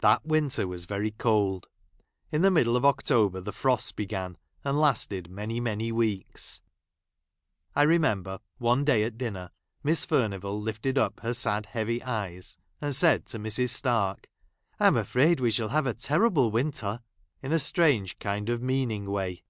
That 0.00 0.24
winter 0.24 0.66
Avas 0.66 0.86
very 0.86 1.10
cold. 1.10 1.68
In 2.32 2.40
the 2.40 2.50
middle 2.50 2.72
^ 2.74 2.76
of 2.78 2.86
October 2.86 3.42
the 3.42 3.52
frosts 3.52 3.92
began, 3.92 4.38
and 4.64 4.80
lasted 4.80 5.28
many, 5.30 5.60
many 5.60 5.92
weeks. 5.92 6.62
I 7.76 7.82
remember, 7.82 8.38
one 8.56 8.86
day 8.86 9.04
at 9.04 9.18
dinner, 9.18 9.50
Miss 9.82 10.06
Furnivall 10.06 10.62
lifted 10.62 10.96
up 10.96 11.20
her 11.20 11.34
sad, 11.34 11.66
heavy 11.66 12.02
eyes, 12.02 12.56
and 12.80 12.96
said 12.96 13.26
to 13.26 13.38
Mrs. 13.38 13.68
Stark," 13.68 14.26
I 14.80 14.86
am 14.86 14.96
afraid 14.96 15.40
we 15.40 15.50
shall 15.50 15.68
have 15.68 15.86
a 15.86 15.92
tei'rible 15.92 16.50
winter," 16.50 17.00
in 17.42 17.52
a 17.52 17.58
strange 17.58 18.18
kind 18.18 18.48
of 18.48 18.62
meaning 18.62 19.10
way. 19.10 19.42